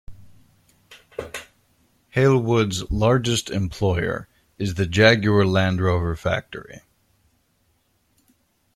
[2.15, 4.27] Halewood's largest employer
[4.57, 6.81] is the Jaguar Land Rover factory.